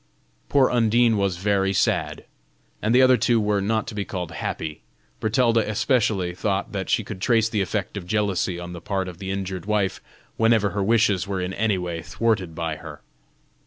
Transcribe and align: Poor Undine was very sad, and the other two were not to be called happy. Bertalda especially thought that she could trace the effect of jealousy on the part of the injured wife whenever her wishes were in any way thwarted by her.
Poor 0.49 0.71
Undine 0.71 1.15
was 1.15 1.37
very 1.37 1.73
sad, 1.73 2.25
and 2.81 2.95
the 2.95 3.03
other 3.03 3.17
two 3.17 3.39
were 3.39 3.61
not 3.61 3.85
to 3.85 3.93
be 3.93 4.03
called 4.03 4.31
happy. 4.31 4.81
Bertalda 5.19 5.59
especially 5.69 6.33
thought 6.33 6.71
that 6.71 6.89
she 6.89 7.03
could 7.03 7.21
trace 7.21 7.47
the 7.47 7.61
effect 7.61 7.95
of 7.95 8.07
jealousy 8.07 8.57
on 8.59 8.73
the 8.73 8.81
part 8.81 9.07
of 9.07 9.19
the 9.19 9.29
injured 9.29 9.67
wife 9.67 10.01
whenever 10.37 10.71
her 10.71 10.81
wishes 10.83 11.27
were 11.27 11.39
in 11.39 11.53
any 11.53 11.77
way 11.77 12.01
thwarted 12.01 12.55
by 12.55 12.77
her. 12.77 13.01